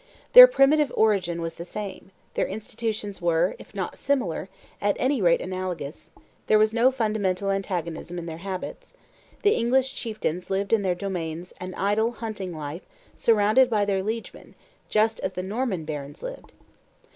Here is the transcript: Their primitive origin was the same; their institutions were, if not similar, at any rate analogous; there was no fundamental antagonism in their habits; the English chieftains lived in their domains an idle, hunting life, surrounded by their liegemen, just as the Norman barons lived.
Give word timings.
Their 0.33 0.47
primitive 0.47 0.91
origin 0.95 1.43
was 1.43 1.53
the 1.53 1.63
same; 1.63 2.09
their 2.33 2.47
institutions 2.47 3.21
were, 3.21 3.55
if 3.59 3.75
not 3.75 3.99
similar, 3.99 4.49
at 4.81 4.97
any 4.99 5.21
rate 5.21 5.41
analogous; 5.41 6.11
there 6.47 6.57
was 6.57 6.73
no 6.73 6.89
fundamental 6.89 7.51
antagonism 7.51 8.17
in 8.17 8.25
their 8.25 8.39
habits; 8.39 8.93
the 9.43 9.51
English 9.55 9.93
chieftains 9.93 10.49
lived 10.49 10.73
in 10.73 10.81
their 10.81 10.95
domains 10.95 11.53
an 11.61 11.75
idle, 11.75 12.13
hunting 12.13 12.51
life, 12.51 12.87
surrounded 13.15 13.69
by 13.69 13.85
their 13.85 14.01
liegemen, 14.01 14.55
just 14.89 15.19
as 15.19 15.33
the 15.33 15.43
Norman 15.43 15.85
barons 15.85 16.23
lived. 16.23 16.51